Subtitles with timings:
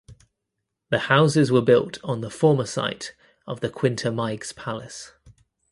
[0.89, 3.13] The houses were built on the former site
[3.45, 5.11] of the Quinta Meiggs Palace.